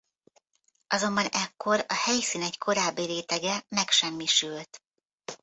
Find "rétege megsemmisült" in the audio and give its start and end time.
3.05-4.81